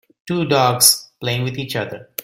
two 0.27 0.45
dogs 0.45 1.09
playing 1.19 1.43
with 1.43 1.59
each 1.59 1.75
other 1.75 2.09